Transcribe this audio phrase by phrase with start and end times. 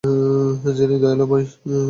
[0.77, 1.45] যিনি দয়ালু দয়াময়।